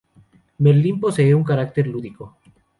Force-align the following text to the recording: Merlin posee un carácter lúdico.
Merlin 0.57 0.99
posee 0.99 1.35
un 1.35 1.43
carácter 1.43 1.85
lúdico. 1.85 2.35